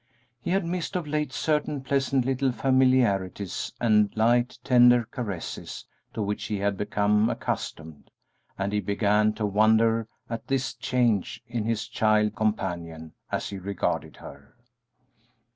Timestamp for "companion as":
12.35-13.49